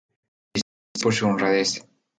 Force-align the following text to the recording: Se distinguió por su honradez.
Se 0.55 0.61
distinguió 0.65 1.03
por 1.03 1.13
su 1.13 1.27
honradez. 1.27 1.85